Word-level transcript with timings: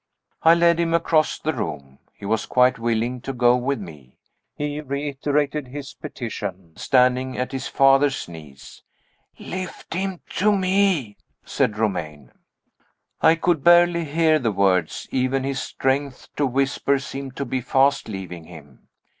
I 0.41 0.55
led 0.55 0.79
him 0.79 0.95
across 0.95 1.37
the 1.37 1.53
room. 1.53 1.99
He 2.15 2.25
was 2.25 2.47
quite 2.47 2.79
willing 2.79 3.21
to 3.21 3.31
go 3.33 3.55
with 3.55 3.79
me 3.79 4.17
he 4.55 4.81
reiterated 4.81 5.67
his 5.67 5.93
petition, 5.93 6.73
standing 6.75 7.37
at 7.37 7.51
his 7.51 7.67
father's 7.67 8.27
knees. 8.27 8.81
"Lift 9.37 9.93
him 9.93 10.21
to 10.37 10.57
me," 10.57 11.17
said 11.45 11.77
Romayne. 11.77 12.31
I 13.21 13.35
could 13.35 13.63
barely 13.63 14.05
hear 14.05 14.39
the 14.39 14.51
words: 14.51 15.07
even 15.11 15.43
his 15.43 15.61
strength 15.61 16.29
to 16.35 16.47
whisper 16.47 16.97
seemed 16.97 17.35
to 17.35 17.45
be 17.45 17.61
fast 17.61 18.09
leaving 18.09 18.45
him. 18.45 18.87